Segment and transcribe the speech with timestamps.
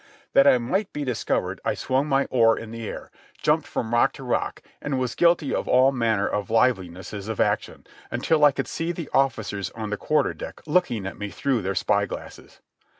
[0.33, 4.13] That I might be discovered, I swung my oar in the air, jumped from rock
[4.13, 8.67] to rock, and was guilty of all manner of livelinesses of action, until I could
[8.67, 12.61] see the officers on the quarter deck looking at me through their spyglasses.